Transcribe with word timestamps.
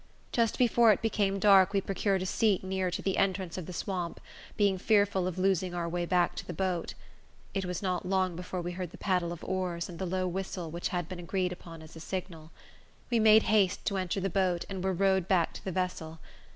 Just 0.31 0.57
before 0.57 0.91
it 0.91 1.03
became 1.03 1.37
dark 1.37 1.73
we 1.73 1.79
procured 1.79 2.23
a 2.23 2.25
seat 2.25 2.63
nearer 2.63 2.89
to 2.89 3.03
the 3.03 3.17
entrance 3.17 3.55
of 3.55 3.67
the 3.67 3.71
swamp, 3.71 4.19
being 4.57 4.79
fearful 4.79 5.27
of 5.27 5.37
losing 5.37 5.75
our 5.75 5.87
way 5.87 6.07
back 6.07 6.33
to 6.37 6.47
the 6.47 6.53
boat. 6.55 6.95
It 7.53 7.65
was 7.65 7.83
not 7.83 8.03
long 8.03 8.35
before 8.35 8.63
we 8.63 8.71
heard 8.71 8.89
the 8.89 8.97
paddle 8.97 9.31
of 9.31 9.43
oars, 9.43 9.89
and 9.89 9.99
the 9.99 10.07
low 10.07 10.27
whistle, 10.27 10.71
which 10.71 10.87
had 10.87 11.07
been 11.07 11.19
agreed 11.19 11.51
upon 11.53 11.83
as 11.83 11.95
a 11.95 11.99
signal. 11.99 12.49
We 13.11 13.19
made 13.19 13.43
haste 13.43 13.85
to 13.85 13.97
enter 13.97 14.19
the 14.19 14.27
boat, 14.31 14.65
and 14.69 14.83
were 14.83 14.91
rowed 14.91 15.27
back 15.27 15.53
to 15.53 15.63
the 15.63 15.71
vessel. 15.71 16.17